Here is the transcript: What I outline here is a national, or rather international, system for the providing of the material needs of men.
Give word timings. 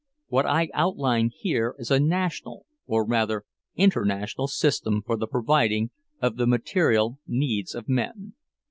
What 0.29 0.47
I 0.47 0.69
outline 0.73 1.29
here 1.31 1.75
is 1.77 1.91
a 1.91 1.99
national, 1.99 2.65
or 2.87 3.05
rather 3.05 3.45
international, 3.75 4.47
system 4.47 5.03
for 5.05 5.15
the 5.15 5.27
providing 5.27 5.91
of 6.19 6.37
the 6.37 6.47
material 6.47 7.19
needs 7.27 7.75
of 7.75 7.87
men. 7.87 8.33